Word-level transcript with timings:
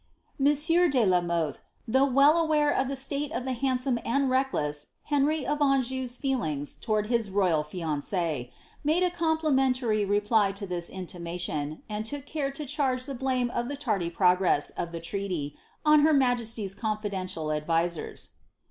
Mcnsieur 0.41 0.89
de 0.89 1.05
la 1.05 1.21
Mothe, 1.21 1.59
though 1.87 2.07
well 2.07 2.35
aware 2.35 2.71
of 2.75 2.87
the 2.87 2.95
state 2.95 3.31
of 3.33 3.45
the 3.45 3.51
hand 3.53 3.85
lome 3.85 3.99
and 4.03 4.31
reckless 4.31 4.87
Henry 5.03 5.45
of 5.45 5.61
Anjou's 5.61 6.17
feelings 6.17 6.75
towards 6.75 7.09
his 7.09 7.29
royal 7.29 7.63
JUincee^ 7.63 8.49
mule 8.83 9.03
a 9.03 9.11
complimentary 9.11 10.03
reply 10.03 10.53
to 10.53 10.65
this 10.65 10.89
intimation, 10.89 11.83
and 11.87 12.03
took 12.03 12.25
care 12.25 12.49
to 12.49 12.65
charge 12.65 13.07
ihe 13.07 13.19
blame 13.19 13.51
of 13.51 13.67
the 13.67 13.77
tardy 13.77 14.09
progress 14.09 14.71
of 14.71 14.91
the 14.91 14.99
treaty 14.99 15.55
on 15.85 15.99
her 15.99 16.13
majesty's 16.13 16.73
confiden 16.73 17.25
tial 17.25 17.55
advisers. 17.55 18.29